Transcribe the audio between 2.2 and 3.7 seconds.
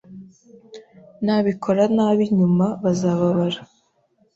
nyuma bazababara